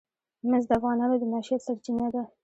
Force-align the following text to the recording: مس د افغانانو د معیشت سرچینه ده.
مس 0.49 0.63
د 0.69 0.71
افغانانو 0.77 1.15
د 1.21 1.23
معیشت 1.31 1.61
سرچینه 1.67 2.07
ده. 2.13 2.23